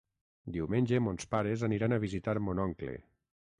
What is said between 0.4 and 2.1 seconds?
Diumenge mons pares aniran a